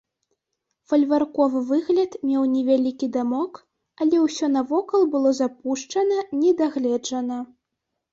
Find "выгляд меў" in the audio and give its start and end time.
1.71-2.43